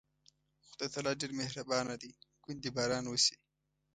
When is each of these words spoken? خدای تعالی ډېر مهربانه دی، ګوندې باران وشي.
خدای 0.69 0.89
تعالی 0.93 1.19
ډېر 1.21 1.31
مهربانه 1.41 1.93
دی، 2.01 2.11
ګوندې 2.43 2.69
باران 2.75 3.05
وشي. 3.07 3.35